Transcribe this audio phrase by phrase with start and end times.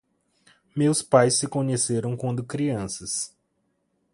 [0.75, 3.37] Meus pais se conheceram quando crianças.